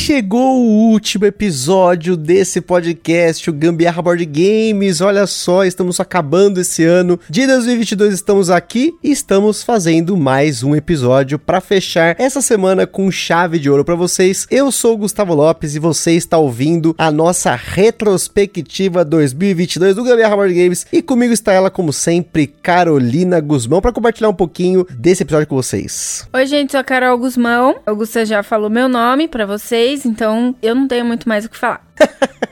[0.00, 5.02] Chegou o último episódio desse podcast, o Gambiarra Board Games.
[5.02, 10.74] Olha só, estamos acabando esse ano de 2022, estamos aqui e estamos fazendo mais um
[10.74, 14.46] episódio para fechar essa semana com chave de ouro para vocês.
[14.50, 20.34] Eu sou o Gustavo Lopes e você está ouvindo a nossa retrospectiva 2022 do Gambiarra
[20.34, 25.24] Board Games e comigo está ela como sempre, Carolina Guzmão, para compartilhar um pouquinho desse
[25.24, 26.26] episódio com vocês.
[26.32, 27.76] Oi, gente, sou a Carol Guzmão.
[27.84, 31.56] Augusta já falou meu nome para vocês, então eu não tenho muito mais o que
[31.56, 31.84] falar.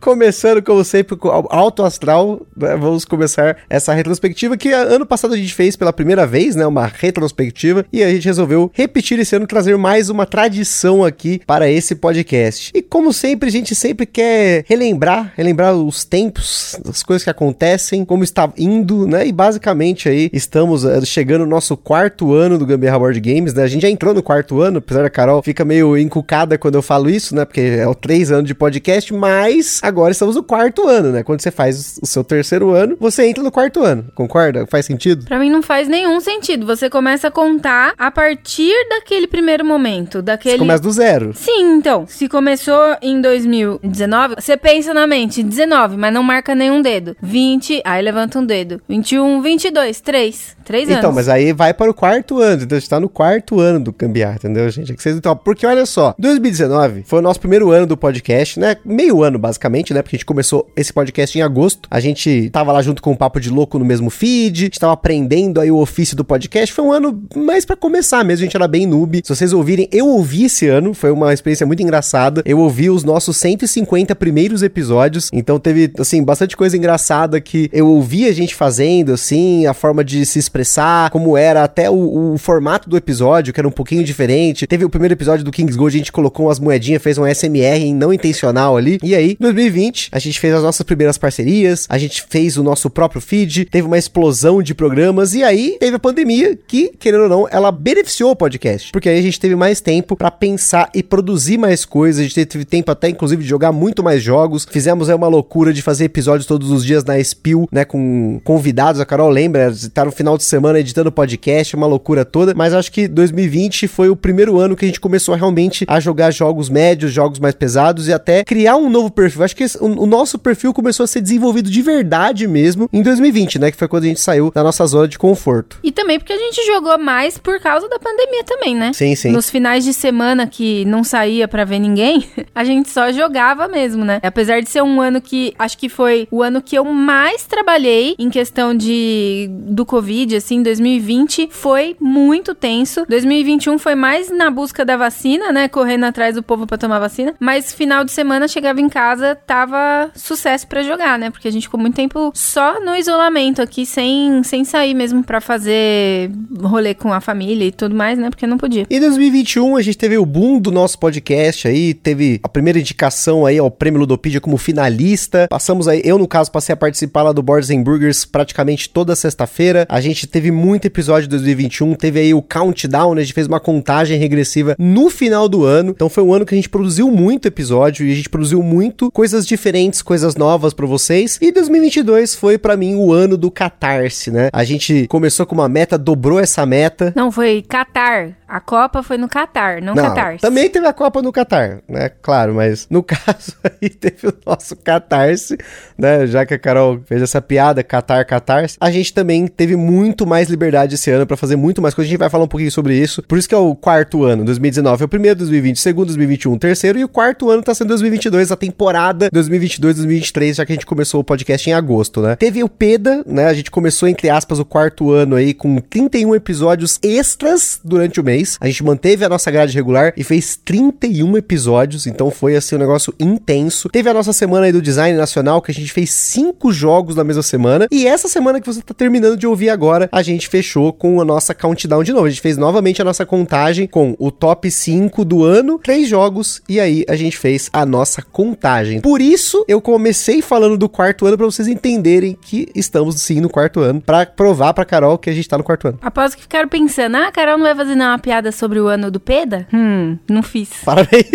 [0.00, 2.76] Começando, como sempre, com Alto Astral, né?
[2.76, 6.66] vamos começar essa retrospectiva que ano passado a gente fez pela primeira vez, né?
[6.66, 11.68] Uma retrospectiva, e a gente resolveu repetir esse ano, trazer mais uma tradição aqui para
[11.70, 12.70] esse podcast.
[12.74, 18.04] E como sempre, a gente sempre quer relembrar, relembrar os tempos, as coisas que acontecem,
[18.04, 19.26] como está indo, né?
[19.26, 23.62] E basicamente aí estamos uh, chegando no nosso quarto ano do Gambiarra Board Games, né?
[23.62, 26.82] A gente já entrou no quarto ano, apesar da Carol fica meio encucada quando eu
[26.82, 27.44] falo isso, né?
[27.44, 31.22] Porque é o três anos de podcast, mas agora estamos no quarto ano, né?
[31.22, 34.06] Quando você faz o seu terceiro ano, você entra no quarto ano.
[34.14, 34.66] Concorda?
[34.66, 35.24] Faz sentido?
[35.24, 36.66] Pra mim não faz nenhum sentido.
[36.66, 40.56] Você começa a contar a partir daquele primeiro momento, daquele...
[40.56, 41.32] Você começa do zero.
[41.34, 42.06] Sim, então.
[42.06, 47.16] Se começou em 2019, você pensa na mente 19, mas não marca nenhum dedo.
[47.22, 48.80] 20, aí levanta um dedo.
[48.88, 50.56] 21, 22, 3.
[50.64, 50.98] 3 anos.
[50.98, 52.62] Então, mas aí vai para o quarto ano.
[52.62, 54.92] Então, a gente tá no quarto ano do Cambiar, entendeu, gente?
[54.92, 58.58] É que vocês, então, porque olha só, 2019 foi o nosso primeiro ano do podcast,
[58.58, 58.76] né?
[58.84, 59.61] Meio ano, basicamente,
[59.94, 60.02] né?
[60.02, 61.88] Porque a gente começou esse podcast em agosto.
[61.90, 64.62] A gente tava lá junto com o Papo de Louco no mesmo feed.
[64.62, 66.72] A gente tava aprendendo aí o ofício do podcast.
[66.72, 68.42] Foi um ano mais para começar mesmo.
[68.42, 69.20] A gente era bem noob.
[69.24, 70.94] Se vocês ouvirem, eu ouvi esse ano.
[70.94, 72.42] Foi uma experiência muito engraçada.
[72.44, 75.30] Eu ouvi os nossos 150 primeiros episódios.
[75.32, 80.04] Então teve, assim, bastante coisa engraçada que eu ouvi a gente fazendo, assim, a forma
[80.04, 84.04] de se expressar, como era até o, o formato do episódio, que era um pouquinho
[84.04, 84.66] diferente.
[84.66, 87.92] Teve o primeiro episódio do Kings Gold, a gente colocou umas moedinhas, fez um SMR
[87.94, 88.98] não intencional ali.
[89.02, 92.88] E aí, 2020, a gente fez as nossas primeiras parcerias, a gente fez o nosso
[92.90, 97.28] próprio feed, teve uma explosão de programas e aí teve a pandemia que, querendo ou
[97.28, 101.02] não, ela beneficiou o podcast, porque aí a gente teve mais tempo para pensar e
[101.02, 104.66] produzir mais coisas, a gente teve tempo até inclusive de jogar muito mais jogos.
[104.70, 109.00] Fizemos aí uma loucura de fazer episódios todos os dias na Spill, né, com convidados,
[109.00, 112.90] a Carol lembra, tá no final de semana editando podcast, uma loucura toda, mas acho
[112.90, 117.12] que 2020 foi o primeiro ano que a gente começou realmente a jogar jogos médios,
[117.12, 119.31] jogos mais pesados e até criar um novo perfil.
[119.40, 123.02] Acho que esse, o, o, nosso perfil começou a ser desenvolvido de verdade mesmo em
[123.02, 125.78] 2020, né, que foi quando a gente saiu da nossa zona de conforto.
[125.82, 128.92] E também porque a gente jogou mais por causa da pandemia também, né?
[128.92, 129.30] Sim, sim.
[129.30, 134.04] Nos finais de semana que não saía para ver ninguém, a gente só jogava mesmo,
[134.04, 134.20] né?
[134.22, 138.14] Apesar de ser um ano que acho que foi o ano que eu mais trabalhei
[138.18, 143.04] em questão de do Covid, assim, 2020 foi muito tenso.
[143.08, 145.68] 2021 foi mais na busca da vacina, né?
[145.68, 147.34] Correndo atrás do povo para tomar vacina.
[147.38, 151.30] Mas final de semana chegava em casa, tava sucesso para jogar, né?
[151.30, 155.40] Porque a gente ficou muito tempo só no isolamento aqui, sem, sem sair mesmo para
[155.40, 158.30] fazer rolê com a família e tudo mais, né?
[158.30, 158.86] Porque não podia.
[158.88, 163.46] E 2021 a gente teve o boom do nosso podcast aí, teve a primeira indicação
[163.46, 165.46] aí ao Prêmio Ludopedia como finalista.
[165.48, 169.14] Passamos aí, eu no caso passei a participar lá do Boards and Burgers praticamente toda
[169.14, 169.86] sexta-feira.
[169.88, 173.20] A gente teve muito episódio de 2021, teve aí o countdown, né?
[173.20, 175.90] A gente fez uma contagem regressiva no final do ano.
[175.90, 179.10] Então foi um ano que a gente produziu muito episódio e a gente produziu muito
[179.12, 181.38] coisas diferentes, coisas novas para vocês.
[181.40, 184.48] E 2022 foi para mim o ano do catarse, né?
[184.52, 187.12] A gente começou com uma meta, dobrou essa meta.
[187.14, 188.36] Não, foi Qatar.
[188.48, 190.38] A Copa foi no Qatar, não, não Qatar.
[190.38, 192.10] Também teve a Copa no Qatar, né?
[192.20, 195.56] Claro, mas no caso aí teve o nosso catarse,
[195.96, 196.26] né?
[196.26, 198.76] Já que a Carol fez essa piada, Qatar, catarse.
[198.78, 202.08] A gente também teve muito mais liberdade esse ano para fazer muito mais coisas.
[202.08, 203.22] A gente vai falar um pouquinho sobre isso.
[203.22, 206.98] Por isso que é o quarto ano, 2019 é o primeiro, 2020 segundo, 2021 terceiro
[206.98, 211.20] e o quarto ano tá sendo 2022, a temporada 2022-2023, já que a gente começou
[211.20, 212.36] o podcast em agosto, né?
[212.36, 213.46] Teve o PEDA, né?
[213.46, 218.24] A gente começou entre aspas o quarto ano aí com 31 episódios extras durante o
[218.24, 218.56] mês.
[218.60, 222.78] A gente manteve a nossa grade regular e fez 31 episódios, então foi assim um
[222.78, 223.88] negócio intenso.
[223.88, 227.24] Teve a nossa semana aí do design nacional que a gente fez cinco jogos na
[227.24, 230.92] mesma semana e essa semana que você tá terminando de ouvir agora, a gente fechou
[230.92, 232.26] com a nossa countdown de novo.
[232.26, 236.62] A gente fez novamente a nossa contagem com o top 5 do ano, três jogos
[236.68, 238.91] e aí a gente fez a nossa contagem.
[239.00, 243.48] Por isso, eu comecei falando do quarto ano pra vocês entenderem que estamos sim no
[243.48, 245.98] quarto ano, Pra provar pra Carol que a gente tá no quarto ano.
[246.02, 249.10] Após que ficaram pensando, ah, a Carol não vai fazer nenhuma piada sobre o ano
[249.10, 249.66] do Peda?
[249.72, 250.70] Hum, não fiz.
[250.84, 251.26] Parabéns.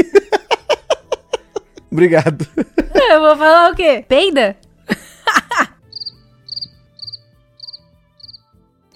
[1.91, 2.45] Obrigado.
[3.09, 4.03] Eu vou falar o quê?
[4.07, 4.55] Peida?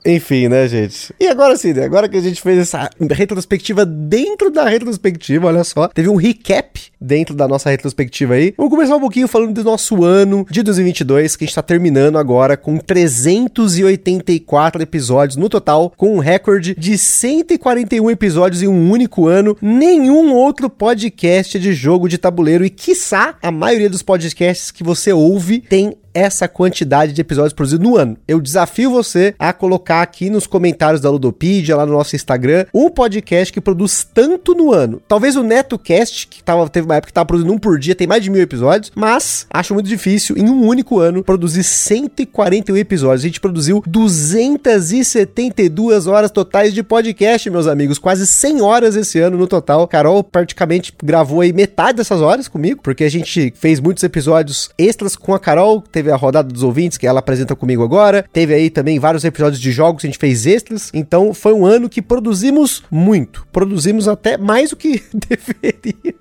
[0.05, 1.13] Enfim, né, gente?
[1.19, 1.85] E agora sim, né?
[1.85, 6.81] Agora que a gente fez essa retrospectiva dentro da retrospectiva, olha só, teve um recap
[6.99, 8.53] dentro da nossa retrospectiva aí.
[8.57, 12.17] Vamos começar um pouquinho falando do nosso ano de 2022, que a gente tá terminando
[12.17, 19.27] agora com 384 episódios no total, com um recorde de 141 episódios em um único
[19.27, 19.55] ano.
[19.61, 25.13] Nenhum outro podcast de jogo de tabuleiro e, quiçá, a maioria dos podcasts que você
[25.13, 28.17] ouve tem essa quantidade de episódios produzidos no ano.
[28.27, 32.89] Eu desafio você a colocar aqui nos comentários da Ludopedia, lá no nosso Instagram, um
[32.89, 35.01] podcast que produz tanto no ano.
[35.07, 38.07] Talvez o NetoCast, que tava, teve uma época que tava produzindo um por dia, tem
[38.07, 43.23] mais de mil episódios, mas acho muito difícil, em um único ano, produzir 141 episódios.
[43.23, 47.97] A gente produziu 272 horas totais de podcast, meus amigos.
[47.97, 49.87] Quase 100 horas esse ano no total.
[49.87, 55.15] Carol praticamente gravou aí metade dessas horas comigo, porque a gente fez muitos episódios extras
[55.15, 58.25] com a Carol, teve teve a rodada dos ouvintes, que ela apresenta comigo agora.
[58.33, 60.89] Teve aí também vários episódios de jogos a gente fez extras.
[60.93, 63.45] Então foi um ano que produzimos muito.
[63.51, 66.15] Produzimos até mais do que deveria.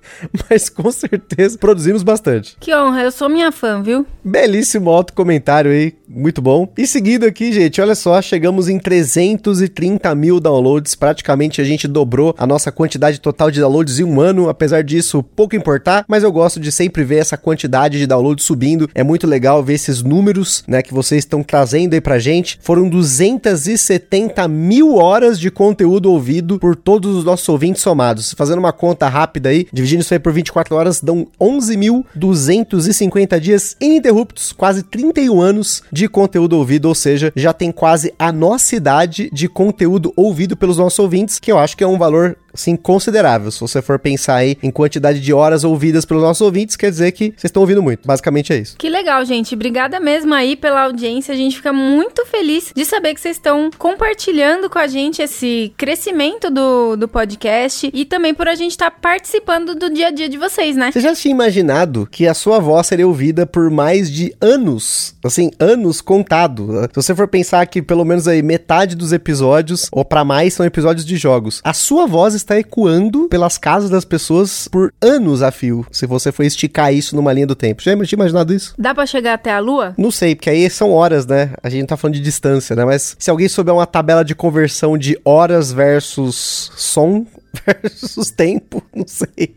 [0.49, 2.55] Mas com certeza produzimos bastante.
[2.59, 4.05] Que honra, eu sou minha fã, viu?
[4.23, 6.67] Belíssimo auto comentário aí, muito bom.
[6.77, 10.95] E seguindo aqui, gente, olha só, chegamos em 330 mil downloads.
[10.95, 14.49] Praticamente a gente dobrou a nossa quantidade total de downloads em um ano.
[14.49, 18.89] Apesar disso, pouco importar, mas eu gosto de sempre ver essa quantidade de downloads subindo.
[18.93, 22.59] É muito legal ver esses números, né, que vocês estão trazendo aí pra gente.
[22.61, 28.33] Foram 270 mil horas de conteúdo ouvido por todos os nossos ouvintes somados.
[28.37, 34.51] Fazendo uma conta rápida aí, dividindo isso aí por 24 horas, dão 11.250 dias ininterruptos,
[34.51, 39.47] quase 31 anos de conteúdo ouvido, ou seja, já tem quase a nossa idade de
[39.47, 43.51] conteúdo ouvido pelos nossos ouvintes, que eu acho que é um valor assim, considerável.
[43.51, 47.11] Se você for pensar aí em quantidade de horas ouvidas pelos nossos ouvintes, quer dizer
[47.11, 48.07] que vocês estão ouvindo muito.
[48.07, 48.75] Basicamente é isso.
[48.77, 49.55] Que legal, gente.
[49.55, 51.33] Obrigada mesmo aí pela audiência.
[51.33, 55.73] A gente fica muito feliz de saber que vocês estão compartilhando com a gente esse
[55.77, 60.11] crescimento do, do podcast e também por a gente estar tá participando do dia a
[60.11, 60.91] dia de vocês, né?
[60.91, 65.15] Você já tinha imaginado que a sua voz seria ouvida por mais de anos?
[65.23, 66.89] Assim, anos contado.
[66.89, 70.65] Se você for pensar que pelo menos aí metade dos episódios, ou para mais, são
[70.65, 71.61] episódios de jogos.
[71.63, 76.31] A sua voz está ecoando pelas casas das pessoas por anos a fio, se você
[76.31, 77.81] for esticar isso numa linha do tempo.
[77.81, 78.73] Já tinha imaginado isso?
[78.77, 79.93] Dá para chegar até a Lua?
[79.97, 81.53] Não sei, porque aí são horas, né?
[81.61, 82.85] A gente tá falando de distância, né?
[82.85, 87.25] Mas se alguém souber uma tabela de conversão de horas versus som
[87.65, 89.55] versus tempo, não sei.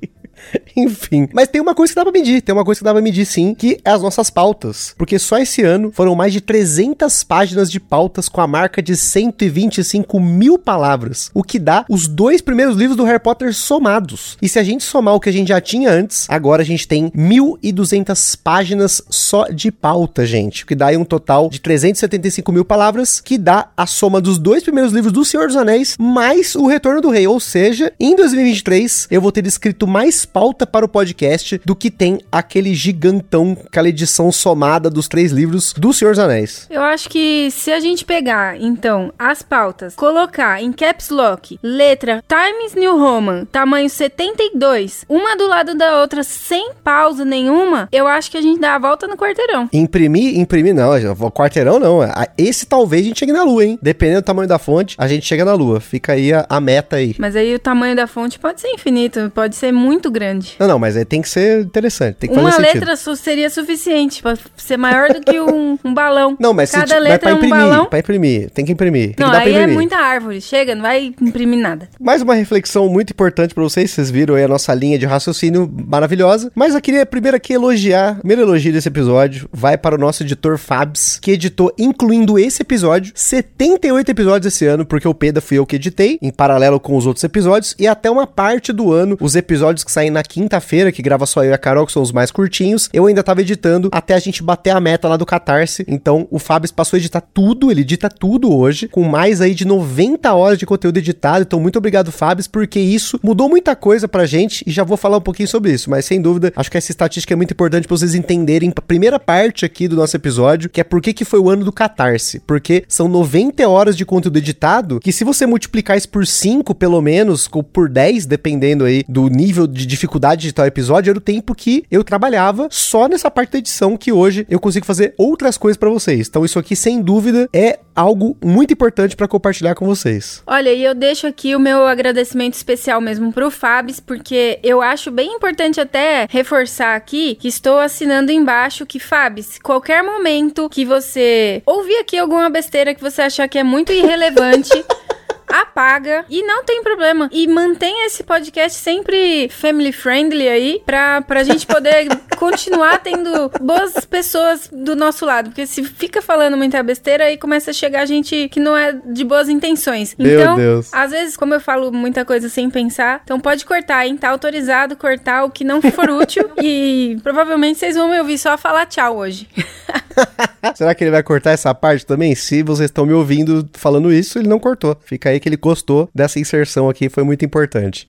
[0.76, 1.28] Enfim.
[1.32, 3.24] Mas tem uma coisa que dá pra medir, tem uma coisa que dá pra medir
[3.24, 4.94] sim, que é as nossas pautas.
[4.96, 8.96] Porque só esse ano foram mais de 300 páginas de pautas com a marca de
[8.96, 14.36] 125 mil palavras, o que dá os dois primeiros livros do Harry Potter somados.
[14.40, 16.86] E se a gente somar o que a gente já tinha antes, agora a gente
[16.86, 22.50] tem 1.200 páginas só de pauta, gente, o que dá aí um total de 375
[22.52, 26.54] mil palavras, que dá a soma dos dois primeiros livros do Senhor dos Anéis, mais
[26.54, 27.26] o Retorno do Rei.
[27.26, 31.92] Ou seja, em 2023 eu vou ter escrito mais pauta para o podcast do que
[31.92, 36.66] tem aquele gigantão, aquela edição somada dos três livros do Senhor dos Anéis.
[36.68, 42.20] Eu acho que se a gente pegar, então, as pautas, colocar em caps lock, letra
[42.26, 48.28] Times New Roman, tamanho 72, uma do lado da outra, sem pausa nenhuma, eu acho
[48.28, 49.68] que a gente dá a volta no quarteirão.
[49.72, 50.90] Imprimir, imprimir não,
[51.30, 52.00] quarteirão não.
[52.36, 53.78] Esse talvez a gente chegue na lua, hein?
[53.80, 55.78] Dependendo do tamanho da fonte, a gente chega na lua.
[55.78, 57.14] Fica aí a, a meta aí.
[57.20, 60.56] Mas aí o tamanho da fonte pode ser infinito, pode ser muito grande grande.
[60.58, 64.22] Não, não, mas aí tem que ser interessante, tem que Uma fazer letra seria suficiente
[64.22, 66.36] pra ser maior do que um, um balão.
[66.40, 67.86] Não, mas Cada se, letra é pra imprimir, é um balão.
[67.86, 69.14] pra imprimir, tem que imprimir.
[69.14, 69.74] Tem não, que aí é imprimir.
[69.74, 70.40] muita árvore.
[70.40, 71.88] Chega, não vai imprimir nada.
[72.00, 75.70] Mais uma reflexão muito importante pra vocês, vocês viram aí a nossa linha de raciocínio
[75.86, 80.22] maravilhosa, mas eu queria primeiro aqui elogiar, primeiro elogio desse episódio vai para o nosso
[80.22, 85.58] editor Fabs, que editou, incluindo esse episódio, 78 episódios esse ano, porque o Peda fui
[85.58, 89.16] eu que editei, em paralelo com os outros episódios, e até uma parte do ano,
[89.20, 92.02] os episódios que saem na quinta-feira, que grava só eu e a Carol, que são
[92.02, 95.26] os mais curtinhos, eu ainda tava editando até a gente bater a meta lá do
[95.26, 95.84] Catarse.
[95.86, 99.64] Então o Fábio passou a editar tudo, ele edita tudo hoje, com mais aí de
[99.66, 101.42] 90 horas de conteúdo editado.
[101.42, 105.18] Então muito obrigado, Fábio, porque isso mudou muita coisa pra gente e já vou falar
[105.18, 105.90] um pouquinho sobre isso.
[105.90, 109.18] Mas sem dúvida, acho que essa estatística é muito importante pra vocês entenderem a primeira
[109.18, 112.40] parte aqui do nosso episódio, que é por que, que foi o ano do Catarse.
[112.46, 117.00] Porque são 90 horas de conteúdo editado, que se você multiplicar isso por 5, pelo
[117.02, 121.22] menos, ou por 10, dependendo aí do nível de dificuldade de tal episódio era o
[121.22, 125.56] tempo que eu trabalhava só nessa parte da edição que hoje eu consigo fazer outras
[125.56, 126.28] coisas para vocês.
[126.28, 130.42] Então isso aqui sem dúvida é algo muito importante para compartilhar com vocês.
[130.46, 135.10] Olha, e eu deixo aqui o meu agradecimento especial mesmo pro Fabs, porque eu acho
[135.10, 141.62] bem importante até reforçar aqui que estou assinando embaixo que Fabs, qualquer momento que você
[141.64, 144.84] ouvir aqui alguma besteira que você achar que é muito irrelevante,
[145.48, 147.28] apaga e não tem problema.
[147.32, 152.08] E mantenha esse podcast sempre family friendly aí pra, pra gente poder
[152.38, 155.50] continuar tendo boas pessoas do nosso lado.
[155.50, 159.24] Porque se fica falando muita besteira aí começa a chegar gente que não é de
[159.24, 160.14] boas intenções.
[160.18, 160.92] Meu Então, Deus.
[160.92, 164.16] às vezes, como eu falo muita coisa sem pensar, então pode cortar, hein?
[164.16, 166.50] Tá autorizado cortar o que não for útil.
[166.62, 169.48] e provavelmente vocês vão me ouvir só falar tchau hoje.
[170.74, 172.34] Será que ele vai cortar essa parte também?
[172.34, 174.96] Se vocês estão me ouvindo falando isso, ele não cortou.
[175.04, 178.08] Fica aí que ele gostou dessa inserção aqui, foi muito importante.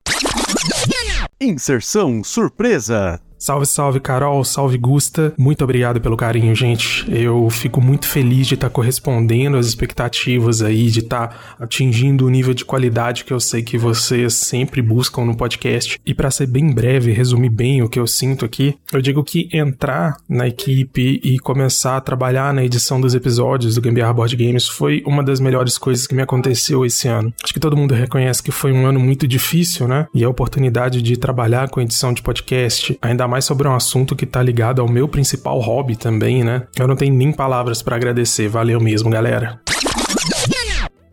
[1.39, 3.19] Inserção surpresa.
[3.37, 5.33] Salve, salve, Carol, salve, Gusta.
[5.37, 7.05] Muito obrigado pelo carinho, gente.
[7.11, 12.53] Eu fico muito feliz de estar correspondendo às expectativas aí, de estar atingindo o nível
[12.53, 15.99] de qualidade que eu sei que vocês sempre buscam no podcast.
[16.05, 19.49] E para ser bem breve, resumir bem o que eu sinto aqui, eu digo que
[19.53, 24.67] entrar na equipe e começar a trabalhar na edição dos episódios do Gambiarra Board Games
[24.67, 27.33] foi uma das melhores coisas que me aconteceu esse ano.
[27.43, 30.07] Acho que todo mundo reconhece que foi um ano muito difícil, né?
[30.13, 34.25] E a oportunidade de trabalhar com edição de podcast, ainda mais sobre um assunto que
[34.25, 36.63] tá ligado ao meu principal hobby também, né?
[36.77, 38.47] Eu não tenho nem palavras para agradecer.
[38.47, 39.59] Valeu mesmo, galera.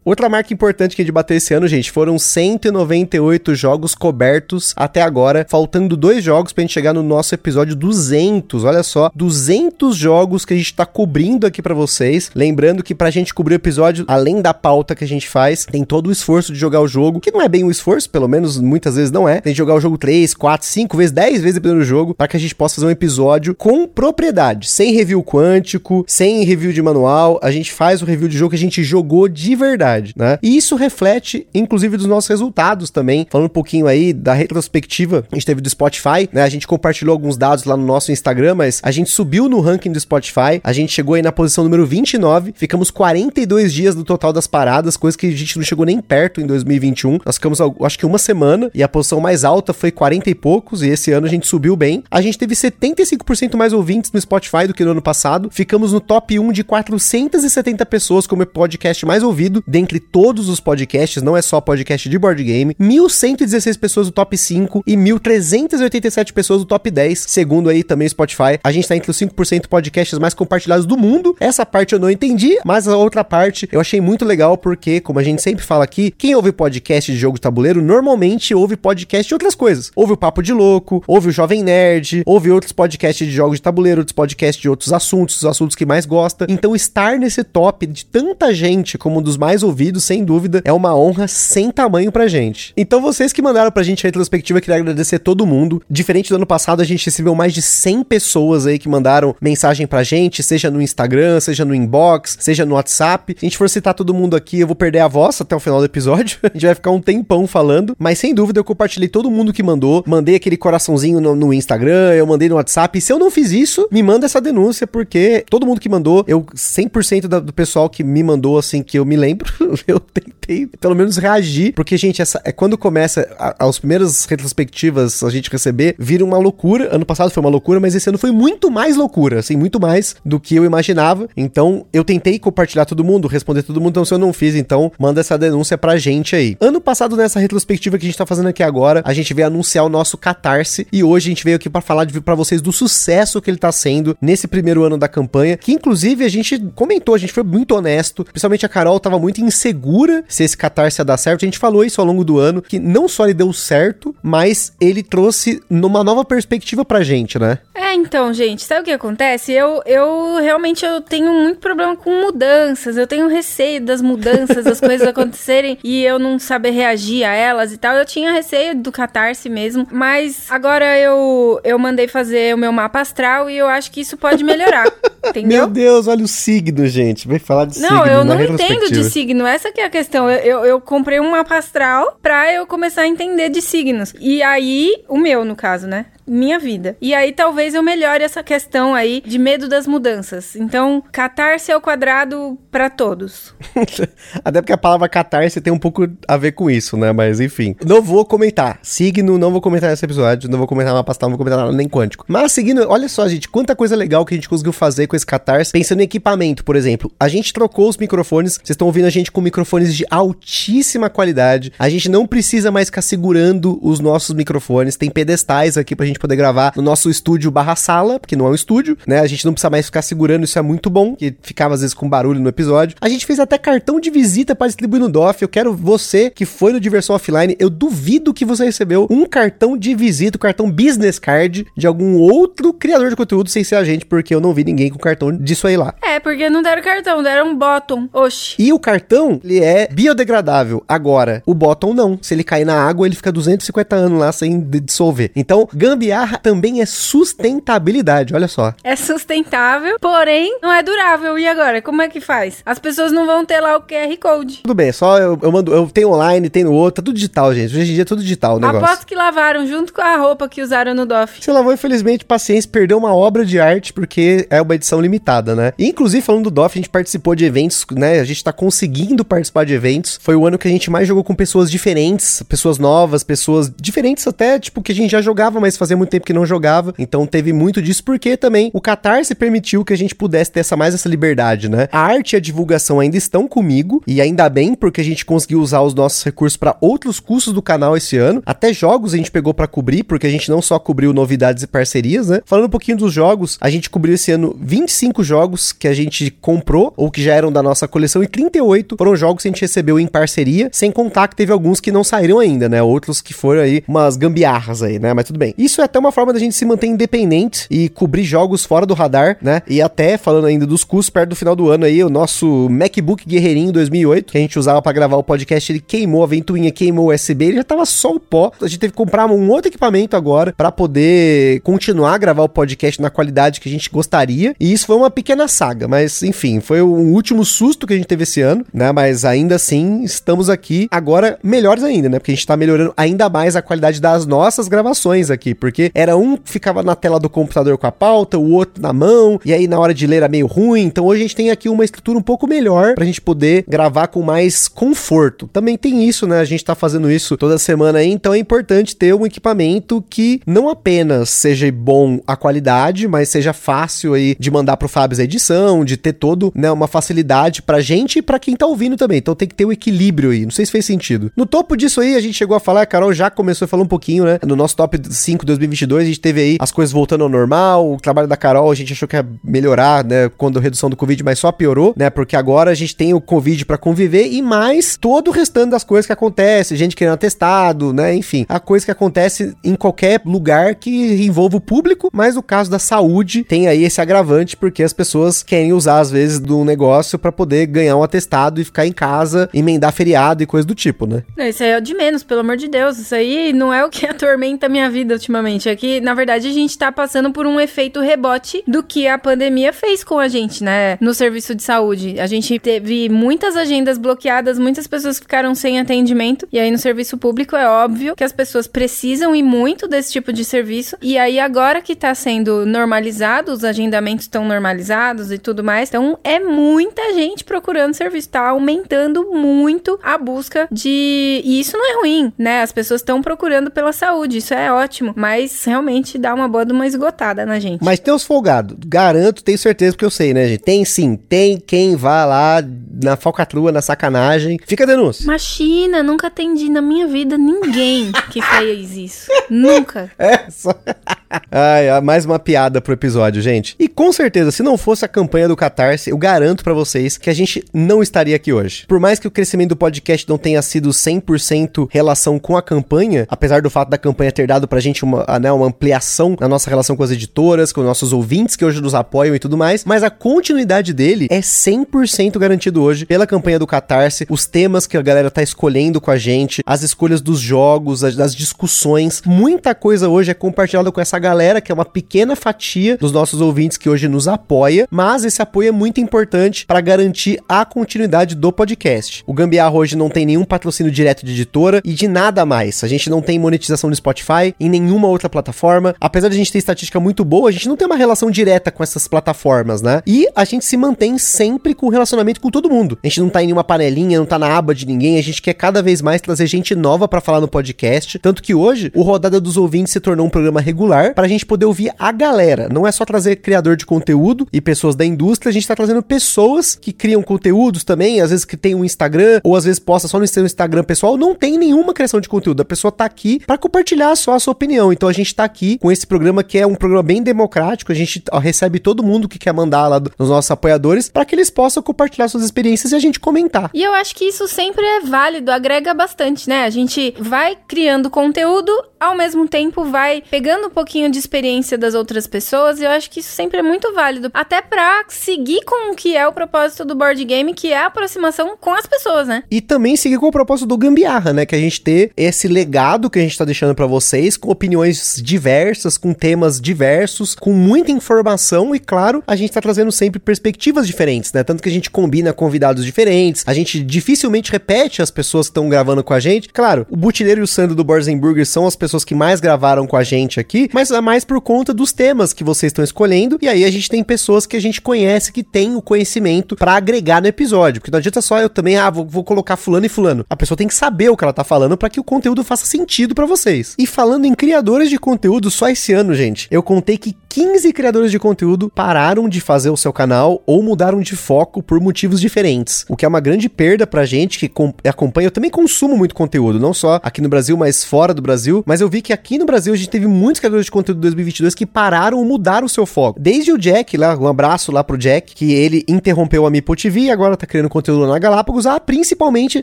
[0.05, 5.01] Outra marca importante que a gente bateu esse ano, gente, foram 198 jogos cobertos até
[5.01, 8.65] agora, faltando dois jogos pra gente chegar no nosso episódio 200.
[8.65, 12.33] Olha só, 200 jogos que a gente tá cobrindo aqui pra vocês.
[12.35, 15.85] Lembrando que pra gente cobrir o episódio, além da pauta que a gente faz, tem
[15.85, 18.59] todo o esforço de jogar o jogo, que não é bem um esforço, pelo menos
[18.59, 19.41] muitas vezes não é.
[19.41, 22.27] Tem que jogar o jogo 3, 4, 5 vezes, 10 vezes dependendo do jogo, para
[22.27, 26.83] que a gente possa fazer um episódio com propriedade, sem review quântico, sem review de
[26.83, 27.39] manual.
[27.41, 30.39] A gente faz o review de jogo que a gente jogou de verdade né?
[30.43, 33.27] E isso reflete, inclusive, dos nossos resultados também.
[33.31, 36.43] Falando um pouquinho aí da retrospectiva, a gente teve do Spotify, né?
[36.43, 39.93] A gente compartilhou alguns dados lá no nosso Instagram, mas a gente subiu no ranking
[39.93, 44.33] do Spotify, a gente chegou aí na posição número 29, ficamos 42 dias no total
[44.33, 47.19] das paradas, coisa que a gente não chegou nem perto em 2021.
[47.25, 50.83] Nós ficamos, acho que uma semana, e a posição mais alta foi 40 e poucos,
[50.83, 52.03] e esse ano a gente subiu bem.
[52.11, 56.01] A gente teve 75% mais ouvintes no Spotify do que no ano passado, ficamos no
[56.01, 61.43] top 1 de 470 pessoas como podcast mais ouvido, dentre todos os podcasts, não é
[61.43, 66.89] só podcast de board game, 1.116 pessoas do top 5 e 1.387 pessoas do top
[66.89, 68.61] 10, segundo aí também o Spotify.
[68.63, 71.37] A gente tá entre os 5% podcasts mais compartilhados do mundo.
[71.41, 75.19] Essa parte eu não entendi, mas a outra parte eu achei muito legal porque, como
[75.19, 79.27] a gente sempre fala aqui, quem ouve podcast de jogo de tabuleiro normalmente ouve podcast
[79.27, 79.91] de outras coisas.
[79.97, 83.63] Ouve o Papo de Louco, ouve o Jovem Nerd, ouve outros podcasts de jogos de
[83.63, 86.47] tabuleiro, outros podcasts de outros assuntos, os assuntos que mais gosta.
[86.49, 90.73] Então estar nesse top de tanta gente como um dos mais ouvidos, sem dúvida, é
[90.73, 92.73] uma honra sem tamanho pra gente.
[92.77, 95.83] Então vocês que mandaram pra gente a retrospectiva, queria agradecer todo mundo.
[95.89, 99.87] Diferente do ano passado, a gente recebeu mais de 100 pessoas aí que mandaram mensagem
[99.87, 103.35] pra gente, seja no Instagram, seja no inbox, seja no WhatsApp.
[103.39, 105.61] Se a gente for citar todo mundo aqui, eu vou perder a voz até o
[105.61, 106.39] final do episódio.
[106.43, 109.63] A gente vai ficar um tempão falando, mas sem dúvida eu compartilhei todo mundo que
[109.63, 110.05] mandou.
[110.07, 112.99] Mandei aquele coraçãozinho no, no Instagram, eu mandei no WhatsApp.
[112.99, 116.25] E se eu não fiz isso, me manda essa denúncia, porque todo mundo que mandou,
[116.27, 119.53] eu 100% da, do pessoal que me mandou, assim, que eu me lembro,
[119.87, 120.01] eu
[120.43, 125.51] tentei pelo menos reagir, porque, gente, essa é quando começa as primeiras retrospectivas a gente
[125.51, 126.95] receber, vira uma loucura.
[126.95, 130.17] Ano passado foi uma loucura, mas esse ano foi muito mais loucura, assim, muito mais
[130.25, 131.29] do que eu imaginava.
[131.37, 134.93] Então, eu tentei compartilhar todo mundo, responder todo mundo, então se eu não fiz, então
[134.99, 136.57] manda essa denúncia pra gente aí.
[136.61, 139.85] Ano passado, nessa retrospectiva que a gente tá fazendo aqui agora, a gente veio anunciar
[139.85, 143.41] o nosso Catarse e hoje a gente veio aqui para falar pra vocês do sucesso
[143.41, 147.19] que ele tá sendo nesse primeiro ano da campanha, que inclusive a gente comentou, a
[147.19, 151.19] gente foi muito honesto, principalmente a Carol tava muito insegura se esse Catarse ia dar
[151.19, 151.45] certo.
[151.45, 154.73] A gente falou isso ao longo do ano, que não só ele deu certo, mas
[154.81, 157.59] ele trouxe numa nova perspectiva pra gente, né?
[157.75, 159.53] É, então, gente, sabe o que acontece?
[159.53, 162.97] Eu, eu realmente eu tenho muito problema com mudanças.
[162.97, 167.73] Eu tenho receio das mudanças, das coisas acontecerem e eu não saber reagir a elas
[167.73, 167.95] e tal.
[167.97, 173.01] Eu tinha receio do catarse mesmo, mas agora eu, eu mandei fazer o meu mapa
[173.01, 174.91] astral e eu acho que isso pode melhorar.
[175.29, 175.59] entendeu?
[175.59, 177.29] Meu Deus, olha o signo, gente.
[177.29, 177.91] Vem falar de signo.
[177.91, 179.47] Não, eu não entendo de signo.
[179.47, 180.22] Essa que é a questão.
[180.29, 184.15] Eu, eu, eu comprei um mapa astral pra eu começar a entender de signos.
[184.21, 186.07] E aí, o meu, no caso, né?
[186.27, 186.97] Minha vida.
[187.01, 190.57] E aí talvez eu melhore essa questão aí de medo das mudanças.
[190.57, 193.55] Então, catarse ao quadrado para todos.
[194.45, 197.13] Até porque a palavra catarse tem um pouco a ver com isso, né?
[197.13, 197.77] Mas enfim.
[197.85, 198.79] Não vou comentar.
[198.83, 200.51] Signo, não vou comentar nesse episódio.
[200.51, 202.25] Não vou comentar uma pastel, não vou comentar nada nem quântico.
[202.29, 205.27] Mas seguindo, olha só, gente, quanta coisa legal que a gente conseguiu fazer com esse
[205.27, 205.73] catarse.
[205.73, 207.11] Pensando em equipamento, por exemplo.
[207.19, 208.55] A gente trocou os microfones.
[208.55, 211.73] Vocês estão ouvindo a gente com microfones de altíssima qualidade.
[211.79, 214.97] A gente não precisa mais ficar segurando os nossos microfones.
[214.97, 218.51] Tem pedestais aqui pra gente poder gravar no nosso estúdio barra sala, porque não é
[218.51, 219.21] um estúdio, né?
[219.21, 221.95] A gente não precisa mais ficar segurando, isso é muito bom, que ficava às vezes
[221.95, 222.97] com barulho no episódio.
[223.01, 225.43] A gente fez até cartão de visita para distribuir no DOF.
[225.43, 229.77] Eu quero você que foi no Diversão Offline, eu duvido que você recebeu um cartão
[229.77, 233.85] de visita, um cartão business card de algum outro criador de conteúdo sem ser a
[233.85, 235.95] gente, porque eu não vi ninguém com cartão disso aí lá.
[236.03, 238.09] É, porque não deram cartão, deram um bottom.
[238.13, 238.57] Oxi.
[238.59, 240.83] E o cartão, ele é biodegradável.
[240.89, 242.19] Agora, o bottom não.
[242.21, 245.31] Se ele cair na água, ele fica 250 anos lá sem dissolver.
[245.35, 245.69] Então,
[246.03, 248.75] gambiarra também é sustentabilidade, olha só.
[248.83, 251.39] É sustentável, porém não é durável.
[251.39, 252.63] E agora, como é que faz?
[252.67, 254.59] As pessoas não vão ter lá o QR Code.
[254.63, 257.55] Tudo bem, só eu, eu mando, eu tenho online, tenho no outro, tá tudo digital,
[257.55, 257.75] gente.
[257.75, 258.85] Hoje em dia é tudo digital o negócio.
[258.85, 261.43] Aposto que lavaram junto com a roupa que usaram no DOF.
[261.43, 265.73] Você lavou, infelizmente, paciência, perdeu uma obra de arte porque é uma edição limitada, né?
[265.79, 268.19] E, inclusive, falando do DOF, a gente participou de eventos, né?
[268.19, 270.19] A gente tá conseguindo participar de eventos.
[270.21, 274.27] Foi o ano que a gente mais jogou com pessoas diferentes, pessoas novas, pessoas diferentes
[274.27, 276.95] até, tipo, que a gente já jogava, mas fazia muito tempo que não jogava.
[276.99, 280.77] Então teve muito disso, porque também o Catarse permitiu que a gente pudesse ter essa,
[280.77, 281.89] mais essa liberdade, né?
[281.93, 285.61] A arte e a divulgação ainda estão comigo, e ainda bem, porque a gente conseguiu
[285.61, 288.43] usar os nossos recursos para outros custos do canal esse ano.
[288.45, 291.67] Até jogos a gente pegou para cobrir, porque a gente não só cobriu novidades e
[291.67, 292.41] parcerias, né?
[292.45, 296.31] Falando um pouquinho dos jogos, a gente cobriu esse ano 25 jogos que a gente
[296.31, 299.61] comprou, ou que já eram da nossa coleção, e 38 foram jogos que a gente
[299.61, 302.83] recebeu em parceria, sem contar que teve alguns que não saíram ainda, né?
[302.83, 305.13] Outros que foram aí umas gambiarras aí, né?
[305.13, 305.55] Mas tudo bem.
[305.59, 308.95] Isso é até uma forma da gente se manter independente e cobrir jogos fora do
[308.95, 309.63] radar, né?
[309.69, 313.27] E até, falando ainda dos custos, perto do final do ano aí, o nosso MacBook
[313.27, 317.07] Guerreirinho 2008, que a gente usava para gravar o podcast, ele queimou a ventoinha, queimou
[317.09, 318.53] o USB, ele já tava só o pó.
[318.61, 322.49] A gente teve que comprar um outro equipamento agora para poder continuar a gravar o
[322.49, 324.55] podcast na qualidade que a gente gostaria.
[324.59, 328.07] E isso foi uma pequena saga, mas enfim, foi o último susto que a gente
[328.07, 328.93] teve esse ano, né?
[328.93, 332.19] Mas ainda assim, estamos aqui agora melhores ainda, né?
[332.19, 336.17] Porque a gente tá melhorando ainda mais a qualidade das nossas gravações aqui, porque era
[336.17, 339.53] um que ficava na tela do computador com a pauta, o outro na mão, e
[339.53, 340.83] aí na hora de ler era meio ruim.
[340.83, 344.09] Então hoje a gente tem aqui uma estrutura um pouco melhor pra gente poder gravar
[344.09, 345.49] com mais conforto.
[345.53, 346.41] Também tem isso, né?
[346.41, 350.41] A gente tá fazendo isso toda semana aí, então é importante ter um equipamento que
[350.47, 355.25] não apenas seja bom a qualidade, mas seja fácil aí de mandar pro Fábio a
[355.25, 359.19] edição, de ter todo, né, uma facilidade pra gente e pra quem tá ouvindo também.
[359.19, 360.45] Então tem que ter o um equilíbrio aí.
[360.45, 361.31] Não sei se fez sentido.
[361.37, 363.83] No topo disso aí, a gente chegou a falar, a Carol já começou a falar
[363.83, 364.39] um pouquinho, né?
[364.47, 367.97] No nosso top 5 2022, a gente teve aí as coisas voltando ao normal, o
[367.99, 371.23] trabalho da Carol, a gente achou que ia melhorar, né, quando a redução do Covid,
[371.23, 372.11] mas só piorou, né?
[372.11, 375.85] Porque agora a gente tem o Covid para conviver e mais todo o restante das
[375.85, 378.15] coisas que acontece, gente querendo atestado, né?
[378.15, 382.71] Enfim, a coisa que acontece em qualquer lugar que envolva o público, mas no caso
[382.71, 387.19] da saúde tem aí esse agravante porque as pessoas querem usar às vezes do negócio
[387.19, 391.07] para poder ganhar um atestado e ficar em casa, emendar feriado e coisa do tipo,
[391.07, 391.23] né?
[391.39, 392.99] Isso aí é o de menos, pelo amor de Deus.
[392.99, 395.52] Isso aí não é o que atormenta a minha vida ultimamente.
[395.69, 399.19] É que, na verdade, a gente tá passando por um efeito rebote do que a
[399.19, 400.97] pandemia fez com a gente, né?
[401.01, 402.21] No serviço de saúde.
[402.21, 406.47] A gente teve muitas agendas bloqueadas, muitas pessoas ficaram sem atendimento.
[406.53, 410.33] E aí, no serviço público, é óbvio que as pessoas precisam ir muito desse tipo
[410.33, 410.97] de serviço.
[411.03, 415.89] E aí, agora que tá sendo normalizado, os agendamentos estão normalizados e tudo mais.
[415.89, 418.29] Então, é muita gente procurando serviço.
[418.29, 421.43] Tá aumentando muito a busca de.
[421.45, 422.63] E isso não é ruim, né?
[422.63, 424.39] As pessoas estão procurando pela saúde.
[424.39, 425.13] Isso é ótimo.
[425.17, 427.83] Mas realmente dá uma boa de uma esgotada na gente.
[427.83, 428.77] Mas tem os folgados.
[428.87, 430.63] Garanto, tenho certeza porque eu sei, né, gente?
[430.63, 431.17] Tem sim.
[431.17, 432.63] Tem quem vá lá
[433.03, 434.59] na falcatrua, na sacanagem.
[434.67, 435.25] Fica a denúncia.
[435.25, 439.27] Imagina, nunca atendi na minha vida ninguém que fez isso.
[439.51, 440.11] nunca.
[440.19, 440.75] É, só.
[441.51, 443.75] Ai, mais uma piada pro episódio, gente.
[443.79, 447.31] E com certeza, se não fosse a campanha do Catarse, eu garanto para vocês que
[447.31, 448.85] a gente não estaria aqui hoje.
[448.87, 453.27] Por mais que o crescimento do podcast não tenha sido 100% relação com a campanha,
[453.29, 456.69] apesar do fato da campanha ter dado pra gente uma, né, uma ampliação na nossa
[456.69, 460.03] relação com as editoras, com nossos ouvintes que hoje nos apoiam e tudo mais, mas
[460.03, 465.03] a continuidade dele é 100% garantido hoje pela campanha do Catarse, os temas que a
[465.03, 470.09] galera tá escolhendo com a gente, as escolhas dos jogos, as, das discussões, muita coisa
[470.09, 473.89] hoje é compartilhada com essa galera que é uma pequena fatia dos nossos ouvintes que
[473.89, 479.23] hoje nos apoia, mas esse apoio é muito importante para garantir a continuidade do podcast.
[479.27, 482.83] O Gambiarra hoje não tem nenhum patrocínio direto de editora e de nada mais.
[482.83, 485.95] A gente não tem monetização no Spotify, em nenhuma outra plataforma.
[486.01, 488.71] Apesar de a gente ter estatística muito boa, a gente não tem uma relação direta
[488.71, 490.03] com essas plataformas, né?
[490.07, 492.99] E a gente se mantém sempre com relacionamento com todo mundo.
[493.03, 495.41] A gente não tá em nenhuma panelinha, não tá na aba de ninguém, a gente
[495.41, 498.19] quer cada vez mais trazer gente nova para falar no podcast.
[498.19, 501.47] Tanto que hoje o Rodada dos Ouvintes se tornou um programa regular para a gente
[501.47, 502.69] poder ouvir a galera.
[502.71, 506.03] Não é só trazer criador de conteúdo e pessoas da indústria, a gente tá trazendo
[506.03, 510.09] pessoas que criam conteúdos também, às vezes que tem um Instagram, ou às vezes posta
[510.09, 512.61] só no seu Instagram pessoal, não tem nenhuma criação de conteúdo.
[512.61, 514.93] A pessoa tá aqui para compartilhar só a sua opinião.
[514.93, 517.95] Então a gente tá aqui com esse programa que é um programa bem democrático, a
[517.95, 521.51] gente ó, recebe todo mundo que quer mandar lá dos nossos apoiadores para que eles
[521.51, 523.71] possam compartilhar suas experiências e a gente comentar.
[523.75, 526.65] E eu acho que isso sempre é válido, agrega bastante, né?
[526.65, 531.95] A gente vai criando conteúdo, ao mesmo tempo vai pegando um pouquinho de experiência das
[531.95, 535.93] outras pessoas, e eu acho que isso sempre é muito válido, até pra seguir com
[535.93, 539.29] o que é o propósito do board game, que é a aproximação com as pessoas,
[539.29, 539.45] né?
[539.51, 541.47] E também seguir com o propósito do Gambiarra, né?
[541.47, 545.21] Que a gente ter esse legado que a gente tá deixando para vocês, com opiniões
[545.23, 550.87] diversas, com temas diversos, com muita informação e, claro, a gente tá trazendo sempre perspectivas
[550.87, 551.43] diferentes, né?
[551.43, 555.69] Tanto que a gente combina convidados diferentes, a gente dificilmente repete as pessoas que estão
[555.69, 556.49] gravando com a gente.
[556.49, 559.87] Claro, o Butileiro e o Sandro do Boards Burgers são as pessoas que mais gravaram
[559.87, 563.39] com a gente aqui, mas é mais por conta dos temas que vocês estão escolhendo.
[563.41, 566.73] E aí a gente tem pessoas que a gente conhece que tem o conhecimento para
[566.73, 567.81] agregar no episódio.
[567.81, 570.25] Porque não adianta só eu também, ah, vou, vou colocar fulano e fulano.
[570.29, 572.67] A pessoa tem que saber o que ela tá falando para que o conteúdo faça
[572.67, 573.75] sentido para vocês.
[573.79, 578.11] E falando em criadores de conteúdo, só esse ano, gente, eu contei que 15 criadores
[578.11, 582.85] de conteúdo pararam de fazer o seu canal ou mudaram de foco por motivos diferentes.
[582.89, 584.51] O que é uma grande perda pra gente que
[584.87, 585.29] acompanha.
[585.29, 588.63] Eu também consumo muito conteúdo, não só aqui no Brasil, mas fora do Brasil.
[588.67, 591.03] Mas eu vi que aqui no Brasil a gente teve muitos criadores de conteúdo de
[591.03, 593.21] 2022 que pararam ou mudaram o seu foco.
[593.21, 597.03] Desde o Jack, lá, um abraço lá pro Jack, que ele interrompeu a Mipo TV
[597.03, 598.67] e agora tá criando conteúdo na Galápagos.
[598.67, 599.63] Ah, principalmente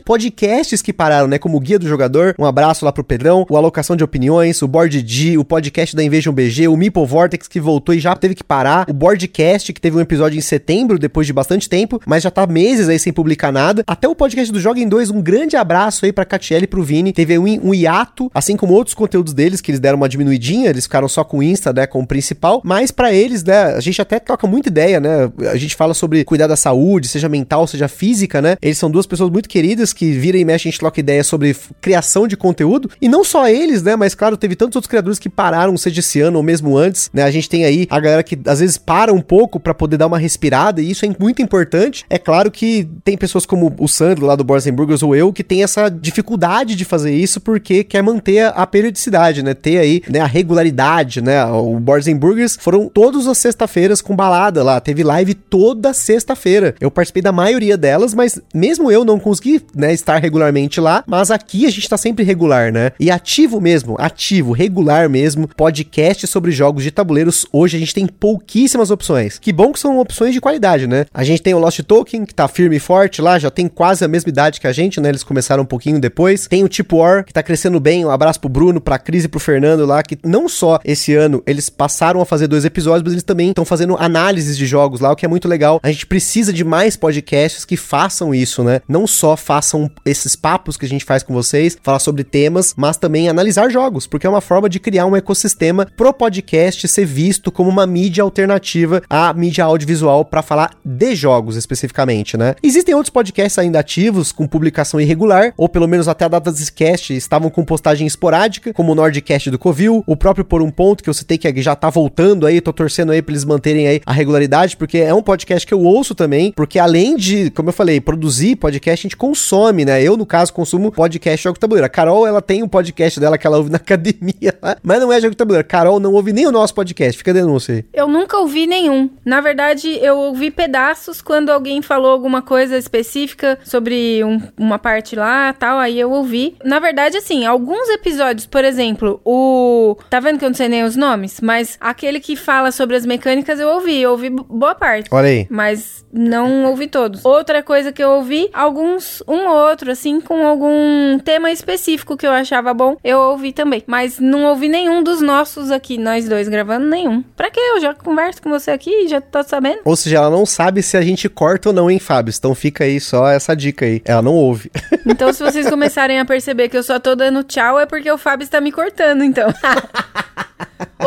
[0.00, 1.38] podcasts que pararam, né?
[1.38, 2.34] Como o Guia do Jogador.
[2.38, 6.02] Um abraço lá pro Pedrão, o Alocação de Opiniões, o Board G, o podcast da
[6.02, 8.86] Invasion BG, o Mipo Vortex que voltou e já teve que parar.
[8.88, 12.46] O Boardcast, que teve um episódio em setembro, depois de bastante tempo, mas já tá
[12.46, 13.82] meses aí sem publicar nada.
[13.86, 16.82] Até o podcast do Joga em 2, um grande abraço aí pra Catiele e pro
[16.82, 17.12] Vini.
[17.12, 20.84] Teve um, um hiato, assim como outros conteúdos deles, que eles deram uma diminuidinha, eles
[20.84, 22.60] ficaram só com o Insta, né, como principal.
[22.64, 25.30] Mas para eles, né, a gente até troca muita ideia, né?
[25.50, 28.56] A gente fala sobre cuidar da saúde, seja mental, seja física, né?
[28.60, 31.56] Eles são duas pessoas muito queridas que vira e mexe, a gente troca ideia sobre
[31.80, 32.90] criação de conteúdo.
[33.00, 33.96] E não só eles, né?
[33.96, 37.22] Mas claro, teve tantos outros criadores que pararam, seja esse ano ou mesmo antes, né?
[37.22, 40.06] A gente tem aí a galera que às vezes para um pouco para poder dar
[40.06, 42.04] uma respirada, e isso é muito importante.
[42.08, 45.62] É claro que tem pessoas como o Sandro lá do Borzenburgers ou eu que tem
[45.62, 49.54] essa dificuldade de fazer isso porque quer manter a periodicidade, né?
[49.54, 50.89] Ter aí, né, a regularidade,
[51.22, 51.44] né?
[51.44, 56.74] O Borzenburgers foram todas as sexta-feiras com balada lá, teve live toda sexta-feira.
[56.80, 61.30] Eu participei da maioria delas, mas mesmo eu não consegui, né, estar regularmente lá, mas
[61.30, 62.90] aqui a gente tá sempre regular, né?
[62.98, 67.46] E ativo mesmo, ativo, regular mesmo, podcast sobre jogos de tabuleiros.
[67.52, 69.38] Hoje a gente tem pouquíssimas opções.
[69.38, 71.06] Que bom que são opções de qualidade, né?
[71.14, 74.04] A gente tem o Lost Token, que tá firme e forte lá, já tem quase
[74.04, 75.08] a mesma idade que a gente, né?
[75.08, 76.48] Eles começaram um pouquinho depois.
[76.48, 78.04] Tem o Tipo War, que tá crescendo bem.
[78.04, 81.42] Um abraço pro Bruno, pra Cris e pro Fernando lá, que não só esse ano
[81.46, 85.12] eles passaram a fazer dois episódios, mas eles também estão fazendo análises de jogos lá,
[85.12, 85.80] o que é muito legal.
[85.82, 88.80] A gente precisa de mais podcasts que façam isso, né?
[88.88, 92.96] Não só façam esses papos que a gente faz com vocês, falar sobre temas, mas
[92.96, 97.50] também analisar jogos, porque é uma forma de criar um ecossistema pro podcast ser visto
[97.50, 102.54] como uma mídia alternativa à mídia audiovisual para falar de jogos especificamente, né?
[102.62, 106.72] Existem outros podcasts ainda ativos com publicação irregular, ou pelo menos até a data desse
[106.72, 111.02] cast estavam com postagem esporádica, como o Nordcast do Covil, o próprio Por um Ponto,
[111.02, 114.00] que eu citei que já tá voltando aí, tô torcendo aí pra eles manterem aí
[114.04, 117.72] a regularidade, porque é um podcast que eu ouço também, porque além de, como eu
[117.72, 120.02] falei, produzir podcast, a gente consome, né?
[120.02, 121.86] Eu, no caso, consumo podcast Jogo Tabuleiro.
[121.86, 125.20] A Carol, ela tem um podcast dela que ela ouve na academia, mas não é
[125.20, 125.66] Jogo Tabuleiro.
[125.66, 127.84] Carol não ouve nem o nosso podcast, fica a denúncia aí.
[127.92, 129.10] Eu nunca ouvi nenhum.
[129.24, 135.16] Na verdade, eu ouvi pedaços quando alguém falou alguma coisa específica sobre um, uma parte
[135.16, 136.56] lá, tal, aí eu ouvi.
[136.64, 140.84] Na verdade, assim, alguns episódios, por exemplo, o Tá vendo que eu não sei nem
[140.84, 145.08] os nomes, mas aquele que fala sobre as mecânicas eu ouvi, eu ouvi boa parte.
[145.10, 145.46] Olha aí.
[145.48, 147.24] Mas não ouvi todos.
[147.24, 152.26] Outra coisa que eu ouvi, alguns um ou outro assim com algum tema específico que
[152.26, 156.46] eu achava bom, eu ouvi também, mas não ouvi nenhum dos nossos aqui, nós dois
[156.46, 157.22] gravando nenhum.
[157.34, 157.60] Pra quê?
[157.74, 159.80] Eu já converso com você aqui, já tô sabendo.
[159.86, 162.34] Ou seja, ela não sabe se a gente corta ou não, hein, Fábio?
[162.36, 164.02] Então fica aí só essa dica aí.
[164.04, 164.70] Ela não ouve.
[165.06, 168.18] Então, se vocês começarem a perceber que eu só tô dando tchau, é porque o
[168.18, 169.48] Fábio está me cortando, então.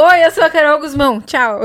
[0.05, 1.21] Oi, eu sou a Carol Guzmão.
[1.21, 1.61] Tchau.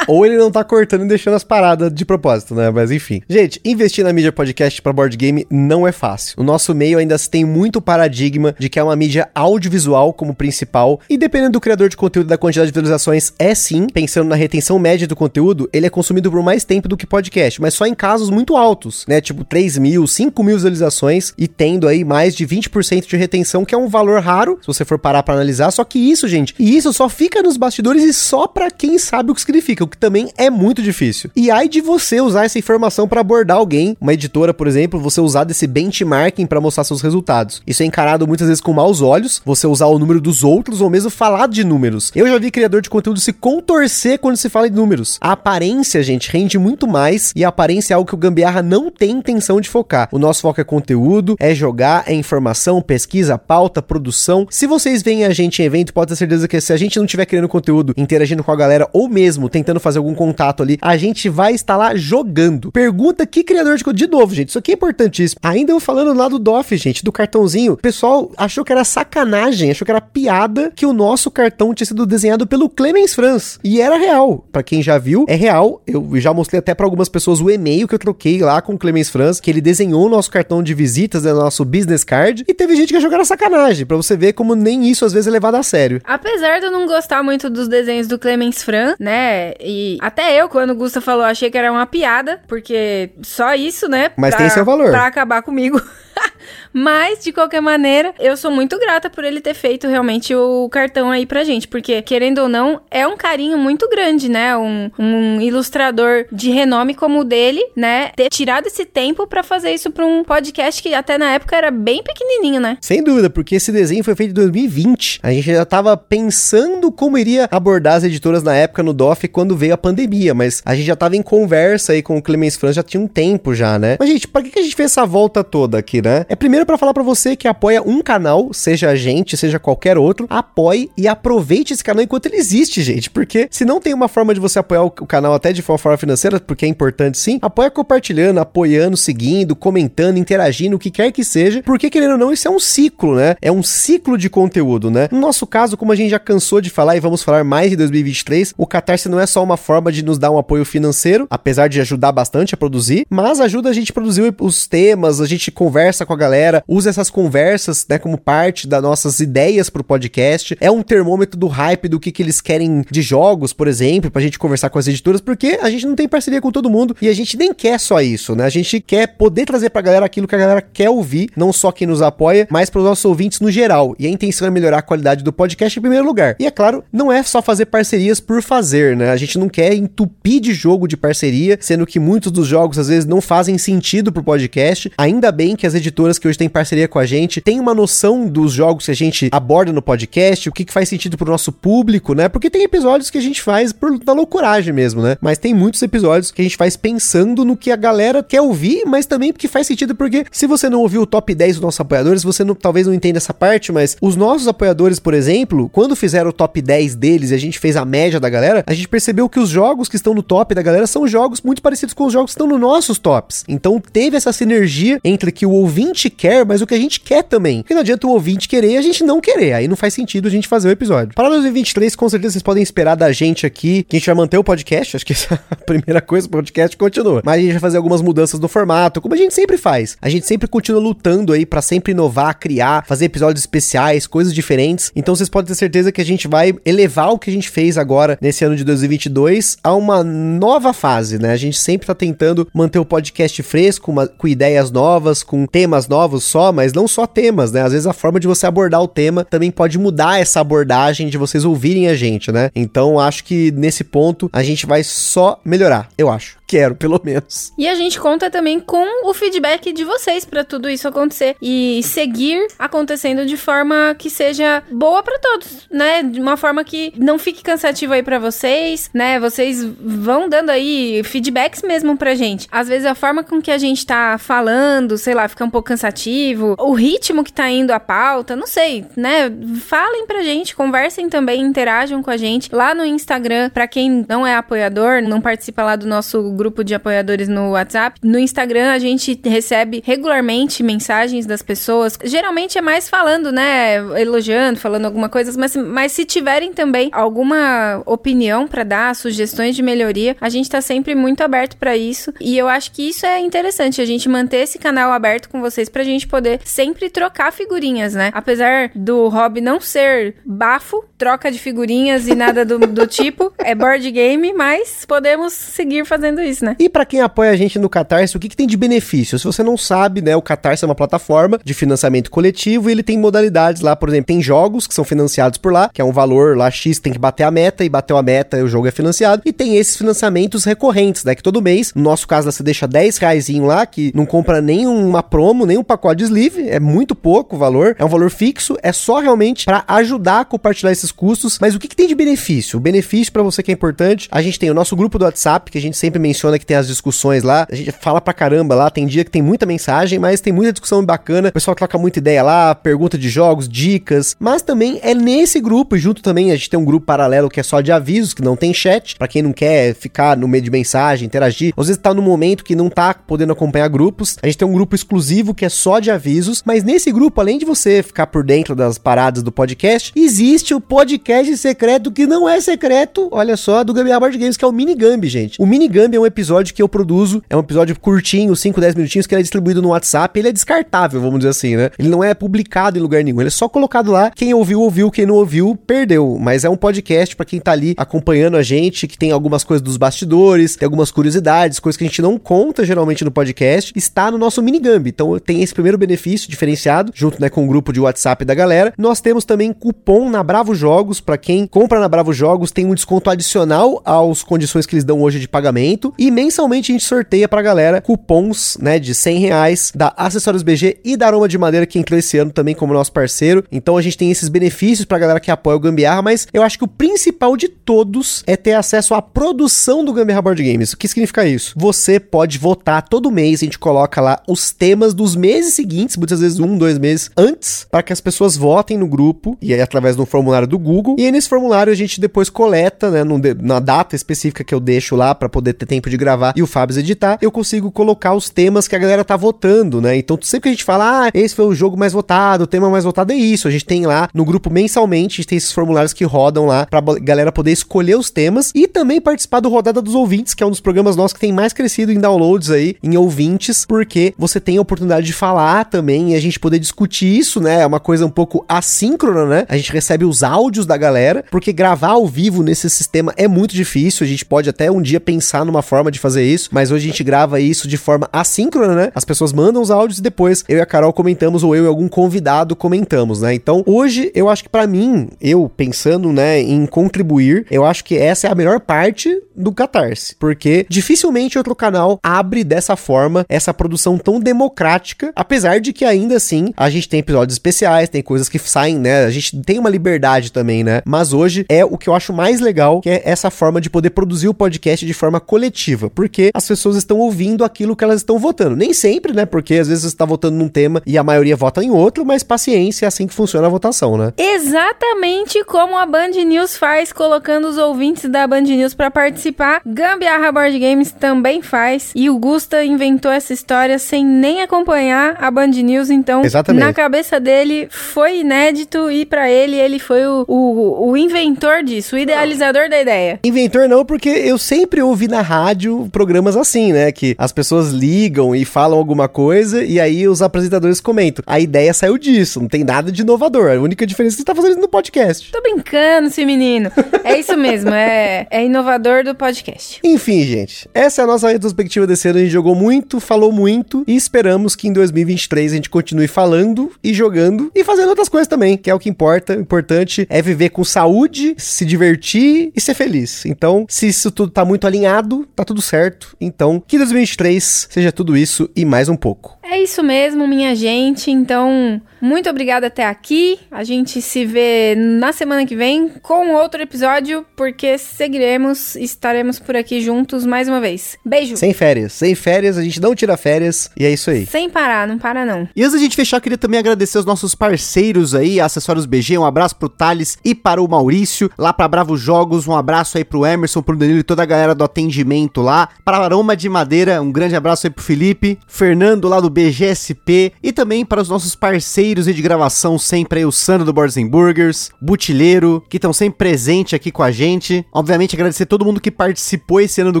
[0.06, 2.70] Ou ele não tá cortando e deixando as paradas de propósito, né?
[2.70, 3.22] Mas enfim.
[3.28, 6.34] Gente, investir na mídia podcast para board game não é fácil.
[6.38, 11.00] O nosso meio ainda tem muito paradigma de que é uma mídia audiovisual como principal,
[11.10, 14.36] e dependendo do criador de conteúdo e da quantidade de visualizações, é sim, pensando na
[14.36, 17.86] retenção média do conteúdo, ele é consumido por mais tempo do que podcast, mas só
[17.86, 19.20] em casos muito altos, né?
[19.20, 23.74] Tipo 3 mil, 5 mil visualizações e tendo aí mais de 20% de retenção, que
[23.74, 25.70] é um valor raro, se você for parar para analisar.
[25.70, 29.30] Só que isso, gente, e isso só fica nos bastidores e só para quem sabe
[29.30, 31.30] o que significa que também é muito difícil.
[31.34, 35.20] E aí de você usar essa informação para abordar alguém, uma editora, por exemplo, você
[35.20, 37.62] usar desse benchmarking para mostrar seus resultados.
[37.66, 40.90] Isso é encarado muitas vezes com maus olhos, você usar o número dos outros ou
[40.90, 42.12] mesmo falar de números.
[42.14, 45.18] Eu já vi criador de conteúdo se contorcer quando se fala de números.
[45.20, 48.90] A aparência, gente, rende muito mais e a aparência é algo que o Gambiarra não
[48.90, 50.08] tem intenção de focar.
[50.12, 54.46] O nosso foco é conteúdo, é jogar, é informação, pesquisa, pauta, produção.
[54.50, 57.04] Se vocês veem a gente em evento, pode ter certeza que se a gente não
[57.04, 60.78] estiver criando conteúdo, interagindo com a galera ou mesmo tentando tentando fazer algum contato ali,
[60.82, 62.70] a gente vai estar lá jogando.
[62.72, 63.98] Pergunta que criador de conteúdo.
[63.98, 65.40] De novo, gente, isso aqui é importantíssimo.
[65.42, 69.70] Ainda eu falando lá do DOF, gente, do cartãozinho, o pessoal achou que era sacanagem,
[69.70, 73.58] achou que era piada que o nosso cartão tinha sido desenhado pelo Clemens Franz.
[73.64, 74.44] E era real.
[74.52, 75.82] Para quem já viu, é real.
[75.86, 78.78] Eu já mostrei até para algumas pessoas o e-mail que eu troquei lá com o
[78.78, 82.54] Clemens Franz, que ele desenhou o nosso cartão de visitas, né, nosso business card, e
[82.54, 85.26] teve gente que achou que era sacanagem, para você ver como nem isso às vezes
[85.26, 86.00] é levado a sério.
[86.04, 90.48] Apesar de eu não gostar muito dos desenhos do Clemens Franz, né, e até eu,
[90.48, 94.12] quando o Gusta falou, achei que era uma piada, porque só isso, né?
[94.16, 94.88] Mas pra, tem seu valor.
[94.88, 95.78] Pra acabar comigo.
[96.72, 101.10] Mas, de qualquer maneira, eu sou muito grata por ele ter feito realmente o cartão
[101.10, 101.66] aí pra gente.
[101.66, 104.56] Porque, querendo ou não, é um carinho muito grande, né?
[104.56, 108.10] Um, um ilustrador de renome como o dele, né?
[108.16, 111.70] Ter tirado esse tempo para fazer isso pra um podcast que até na época era
[111.70, 112.76] bem pequenininho, né?
[112.80, 115.20] Sem dúvida, porque esse desenho foi feito em 2020.
[115.22, 119.56] A gente já tava pensando como iria abordar as editoras na época no DOF quando
[119.56, 120.34] veio a pandemia.
[120.34, 123.08] Mas a gente já tava em conversa aí com o Clemens Franz já tinha um
[123.08, 123.96] tempo já, né?
[123.98, 126.07] Mas, gente, pra que a gente fez essa volta toda aqui, né?
[126.28, 129.98] É primeiro para falar para você que apoia um canal, seja a gente, seja qualquer
[129.98, 133.10] outro, apoie e aproveite esse canal enquanto ele existe, gente.
[133.10, 136.40] Porque se não tem uma forma de você apoiar o canal até de forma financeira,
[136.40, 141.62] porque é importante sim, apoia compartilhando, apoiando, seguindo, comentando, interagindo, o que quer que seja.
[141.62, 143.36] Porque, querendo ou não, isso é um ciclo, né?
[143.40, 145.08] É um ciclo de conteúdo, né?
[145.10, 147.76] No nosso caso, como a gente já cansou de falar e vamos falar mais em
[147.76, 151.68] 2023, o Catarse não é só uma forma de nos dar um apoio financeiro, apesar
[151.68, 155.50] de ajudar bastante a produzir, mas ajuda a gente a produzir os temas, a gente
[155.50, 160.56] conversa com a galera, usa essas conversas, né, como parte das nossas ideias pro podcast.
[160.60, 164.22] É um termômetro do hype do que, que eles querem de jogos, por exemplo, pra
[164.22, 167.08] gente conversar com as editoras, porque a gente não tem parceria com todo mundo e
[167.08, 168.44] a gente nem quer só isso, né?
[168.44, 171.72] A gente quer poder trazer pra galera aquilo que a galera quer ouvir, não só
[171.72, 173.94] quem nos apoia, mas pros nossos ouvintes no geral.
[173.98, 176.36] E a intenção é melhorar a qualidade do podcast em primeiro lugar.
[176.38, 179.10] E é claro, não é só fazer parcerias por fazer, né?
[179.10, 182.88] A gente não quer entupir de jogo de parceria, sendo que muitos dos jogos às
[182.88, 184.90] vezes não fazem sentido pro podcast.
[184.96, 185.87] Ainda bem que as editoras
[186.18, 189.28] que hoje têm parceria com a gente, tem uma noção dos jogos que a gente
[189.32, 192.28] aborda no podcast, o que, que faz sentido pro nosso público, né?
[192.28, 195.16] Porque tem episódios que a gente faz por da loucuragem mesmo, né?
[195.20, 198.84] Mas tem muitos episódios que a gente faz pensando no que a galera quer ouvir,
[198.86, 201.80] mas também porque faz sentido, porque se você não ouviu o top 10 dos nossos
[201.80, 205.96] apoiadores, você não, talvez não entenda essa parte, mas os nossos apoiadores, por exemplo, quando
[205.96, 208.88] fizeram o top 10 deles e a gente fez a média da galera, a gente
[208.88, 212.04] percebeu que os jogos que estão no top da galera são jogos muito parecidos com
[212.04, 213.44] os jogos que estão nos nossos tops.
[213.48, 215.77] Então teve essa sinergia entre que o ouvinte
[216.10, 217.62] quer, mas o que a gente quer também.
[217.62, 219.52] Porque não adianta o ouvinte querer e a gente não querer.
[219.52, 221.14] Aí não faz sentido a gente fazer o episódio.
[221.14, 224.38] Para 2023, com certeza vocês podem esperar da gente aqui que a gente vai manter
[224.38, 224.96] o podcast.
[224.96, 227.22] Acho que essa é a primeira coisa, o podcast continua.
[227.24, 229.96] Mas a gente vai fazer algumas mudanças no formato, como a gente sempre faz.
[230.00, 234.92] A gente sempre continua lutando aí para sempre inovar, criar, fazer episódios especiais, coisas diferentes.
[234.94, 237.78] Então vocês podem ter certeza que a gente vai elevar o que a gente fez
[237.78, 241.32] agora nesse ano de 2022 a uma nova fase, né?
[241.32, 245.88] A gente sempre tá tentando manter o podcast fresco, uma, com ideias novas, com temas
[245.88, 247.62] novos só, mas não só temas, né?
[247.62, 251.18] Às vezes a forma de você abordar o tema também pode mudar essa abordagem de
[251.18, 252.48] vocês ouvirem a gente, né?
[252.54, 256.37] Então acho que nesse ponto a gente vai só melhorar, eu acho.
[256.48, 257.52] Quero, pelo menos.
[257.58, 261.82] E a gente conta também com o feedback de vocês para tudo isso acontecer e
[261.82, 266.02] seguir acontecendo de forma que seja boa para todos, né?
[266.02, 269.20] De uma forma que não fique cansativo aí para vocês, né?
[269.20, 272.48] Vocês vão dando aí feedbacks mesmo pra gente.
[272.50, 275.68] Às vezes a forma com que a gente tá falando, sei lá, fica um pouco
[275.68, 279.30] cansativo, o ritmo que tá indo a pauta, não sei, né?
[279.66, 283.50] Falem pra gente, conversem também, interajam com a gente lá no Instagram.
[283.50, 287.98] Para quem não é apoiador, não participa lá do nosso grupo de apoiadores no WhatsApp.
[288.02, 291.98] No Instagram, a gente recebe regularmente mensagens das pessoas.
[292.04, 293.76] Geralmente é mais falando, né?
[294.00, 299.62] Elogiando, falando alguma coisa, mas, mas se tiverem também alguma opinião para dar, sugestões de
[299.62, 302.12] melhoria, a gente tá sempre muito aberto para isso.
[302.20, 305.68] E eu acho que isso é interessante, a gente manter esse canal aberto com vocês
[305.68, 308.10] pra gente poder sempre trocar figurinhas, né?
[308.14, 313.54] Apesar do hobby não ser bafo, troca de figurinhas e nada do, do tipo, é
[313.54, 316.56] board game, mas podemos seguir fazendo isso, né?
[316.58, 319.18] E para quem apoia a gente no Catarse, o que, que tem de benefício?
[319.18, 322.82] Se você não sabe, né, o Catarse é uma plataforma de financiamento coletivo e ele
[322.82, 325.92] tem modalidades lá, por exemplo, tem jogos que são financiados por lá, que é um
[325.92, 328.70] valor lá X, tem que bater a meta e bateu a meta, o jogo é
[328.70, 329.22] financiado.
[329.24, 332.98] E tem esses financiamentos recorrentes, né, que todo mês, no nosso caso, você deixa 10
[332.98, 336.94] reais lá, que não compra nem uma promo, nem um pacote de sleeve, é muito
[336.94, 340.90] pouco o valor, é um valor fixo, é só realmente para ajudar a compartilhar esses
[340.90, 341.38] custos.
[341.40, 342.58] Mas o que, que tem de benefício?
[342.58, 345.50] O benefício para você que é importante, a gente tem o nosso grupo do WhatsApp,
[345.50, 348.54] que a gente sempre menciona que tem as discussões lá, a gente fala pra caramba
[348.54, 351.78] lá, tem dia que tem muita mensagem, mas tem muita discussão bacana, o pessoal troca
[351.78, 356.36] muita ideia lá, pergunta de jogos, dicas, mas também é nesse grupo, junto também a
[356.36, 359.08] gente tem um grupo paralelo que é só de avisos, que não tem chat, para
[359.08, 362.56] quem não quer ficar no meio de mensagem, interagir, às vezes tá no momento que
[362.56, 365.90] não tá podendo acompanhar grupos, a gente tem um grupo exclusivo que é só de
[365.90, 370.54] avisos, mas nesse grupo, além de você ficar por dentro das paradas do podcast, existe
[370.54, 374.48] o podcast secreto que não é secreto, olha só, do Gambiarra Board Games, que é
[374.48, 375.40] o Minigambi, gente.
[375.40, 379.06] O Minigambi é um episódio que eu produzo, é um episódio curtinho, 5, 10 minutinhos,
[379.06, 381.70] que ele é distribuído no WhatsApp, ele é descartável, vamos dizer assim, né?
[381.78, 384.90] Ele não é publicado em lugar nenhum, ele é só colocado lá, quem ouviu, ouviu,
[384.90, 388.86] quem não ouviu, perdeu, mas é um podcast para quem tá ali acompanhando a gente,
[388.86, 392.64] que tem algumas coisas dos bastidores, tem algumas curiosidades, coisas que a gente não conta
[392.64, 394.90] geralmente no podcast, está no nosso Minigambi.
[394.90, 398.72] Então tem esse primeiro benefício diferenciado, junto né, com o grupo de WhatsApp da galera.
[398.76, 402.74] Nós temos também cupom na Bravo Jogos, para quem compra na Bravo Jogos, tem um
[402.74, 405.92] desconto adicional às condições que eles dão hoje de pagamento.
[405.98, 410.78] E mensalmente a gente sorteia pra galera cupons né, de 100 reais da Acessórios BG
[410.84, 413.44] e da Aroma de Madeira, que entrou esse ano também como nosso parceiro.
[413.50, 416.56] Então a gente tem esses benefícios pra galera que apoia o Gambiarra, mas eu acho
[416.56, 420.72] que o principal de todos é ter acesso à produção do Gambiarra Board Games.
[420.72, 421.52] O que significa isso?
[421.56, 426.20] Você pode votar todo mês, a gente coloca lá os temas dos meses seguintes, muitas
[426.20, 429.96] vezes um, dois meses antes, para que as pessoas votem no grupo, e aí através
[429.96, 430.94] do formulário do Google.
[430.96, 434.60] E aí nesse formulário a gente depois coleta, né, no, na data específica que eu
[434.60, 438.14] deixo lá para poder ter tempo de gravar e o Fábio editar, eu consigo colocar
[438.14, 439.96] os temas que a galera tá votando, né?
[439.96, 442.68] Então sempre que a gente fala, ah, esse foi o jogo mais votado, o tema
[442.70, 446.04] mais votado é isso, a gente tem lá no grupo mensalmente, tem esses formulários que
[446.04, 450.34] rodam lá pra galera poder escolher os temas e também participar do Rodada dos Ouvintes,
[450.34, 453.64] que é um dos programas nossos que tem mais crescido em downloads aí, em ouvintes,
[453.66, 457.62] porque você tem a oportunidade de falar também e a gente poder discutir isso, né?
[457.62, 459.46] É uma coisa um pouco assíncrona, né?
[459.48, 463.54] A gente recebe os áudios da galera, porque gravar ao vivo nesse sistema é muito
[463.54, 464.04] difícil.
[464.04, 466.90] A gente pode até um dia pensar numa forma de fazer isso, mas hoje a
[466.90, 468.90] gente grava isso de forma assíncrona, né?
[468.94, 471.68] As pessoas mandam os áudios e depois eu e a Carol comentamos, ou eu e
[471.68, 473.34] algum convidado comentamos, né?
[473.34, 477.96] Então hoje eu acho que para mim, eu pensando, né, em contribuir, eu acho que
[477.96, 483.52] essa é a melhor parte do Catarse, porque dificilmente outro canal abre dessa forma essa
[483.52, 488.28] produção tão democrática, apesar de que ainda assim a gente tem episódios especiais, tem coisas
[488.28, 489.04] que saem, né?
[489.04, 490.80] A gente tem uma liberdade também, né?
[490.84, 493.90] Mas hoje é o que eu acho mais legal, que é essa forma de poder
[493.90, 495.57] produzir o podcast de forma coletiva,
[495.94, 498.56] porque as pessoas estão ouvindo aquilo que elas estão votando.
[498.56, 499.26] Nem sempre, né?
[499.26, 502.22] Porque às vezes você está votando num tema e a maioria vota em outro, mas
[502.22, 504.12] paciência, é assim que funciona a votação, né?
[504.16, 509.60] Exatamente como a Band News faz, colocando os ouvintes da Band News para participar.
[509.66, 511.92] Gambiarra Board Games também faz.
[511.94, 516.64] E o Gusta inventou essa história sem nem acompanhar a Band News, então Exatamente.
[516.64, 521.96] na cabeça dele foi inédito e para ele ele foi o, o, o inventor disso,
[521.96, 523.20] o idealizador da ideia.
[523.24, 525.47] Inventor não, porque eu sempre ouvi na rádio
[525.90, 526.92] programas assim, né?
[526.92, 531.22] Que as pessoas ligam e falam alguma coisa e aí os apresentadores comentam.
[531.26, 533.50] A ideia saiu disso, não tem nada de inovador.
[533.50, 535.30] A única diferença é que você tá fazendo isso no podcast.
[535.32, 536.70] Tô brincando, esse menino.
[537.04, 539.80] É isso mesmo, é, é inovador do podcast.
[539.82, 542.18] Enfim, gente, essa é a nossa retrospectiva desse ano.
[542.18, 546.70] A gente jogou muito, falou muito e esperamos que em 2023 a gente continue falando
[546.82, 549.36] e jogando e fazendo outras coisas também, que é o que importa.
[549.36, 553.24] O importante é viver com saúde, se divertir e ser feliz.
[553.26, 556.16] Então, se isso tudo tá muito alinhado, tá tudo certo.
[556.20, 559.38] Então, que 2023 seja tudo isso e mais um pouco.
[559.42, 561.10] É isso mesmo, minha gente.
[561.10, 563.38] Então, muito obrigada até aqui.
[563.50, 569.56] A gente se vê na semana que vem com outro episódio, porque seguiremos, estaremos por
[569.56, 570.98] aqui juntos mais uma vez.
[571.04, 571.36] Beijo.
[571.36, 574.26] Sem férias, sem férias, a gente não tira férias e é isso aí.
[574.26, 575.48] Sem parar, não para não.
[575.56, 579.16] E antes da gente fechar, eu queria também agradecer os nossos parceiros aí, Acessórios BG,
[579.16, 583.04] um abraço pro Thales e para o Maurício, lá pra Bravo Jogos, um abraço aí
[583.04, 585.68] pro Emerson, pro Danilo e toda a galera do atendimento evento lá.
[585.84, 590.52] Para Aroma de Madeira, um grande abraço aí pro Felipe, Fernando lá do BGSP e
[590.52, 595.62] também para os nossos parceiros de gravação sempre aí, o Sandro do Boards Burgers, Butileiro,
[595.68, 597.64] que estão sempre presente aqui com a gente.
[597.72, 600.00] Obviamente agradecer todo mundo que participou esse ano do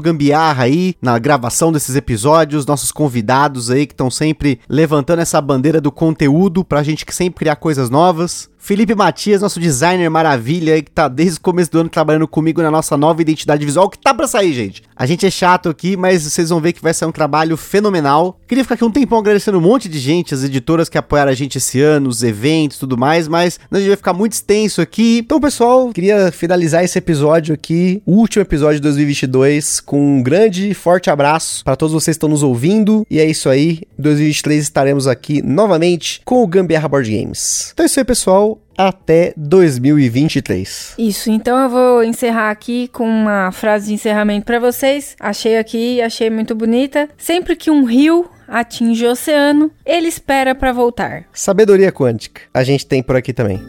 [0.00, 5.80] Gambiarra aí, na gravação desses episódios, nossos convidados aí que estão sempre levantando essa bandeira
[5.80, 8.48] do conteúdo pra gente sempre criar coisas novas.
[8.68, 12.70] Felipe Matias, nosso designer maravilha, que tá desde o começo do ano trabalhando comigo na
[12.70, 14.82] nossa nova identidade visual, que tá pra sair, gente.
[14.94, 18.38] A gente é chato aqui, mas vocês vão ver que vai ser um trabalho fenomenal.
[18.46, 21.34] Queria ficar aqui um tempão agradecendo um monte de gente, as editoras que apoiaram a
[21.34, 25.20] gente esse ano, os eventos tudo mais, mas a gente vai ficar muito extenso aqui.
[25.24, 30.68] Então, pessoal, queria finalizar esse episódio aqui, o último episódio de 2022, com um grande
[30.68, 33.06] e forte abraço para todos vocês que estão nos ouvindo.
[33.10, 37.70] E é isso aí, em 2023 estaremos aqui novamente com o Gambiarra Board Games.
[37.72, 40.94] Então é isso aí, pessoal até 2023.
[40.98, 45.16] Isso, então eu vou encerrar aqui com uma frase de encerramento para vocês.
[45.18, 47.08] Achei aqui, achei muito bonita.
[47.16, 51.24] Sempre que um rio atinge o oceano, ele espera para voltar.
[51.32, 53.60] Sabedoria quântica, a gente tem por aqui também.